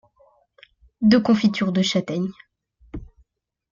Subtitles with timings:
[1.03, 2.31] De confiture de châtaigne.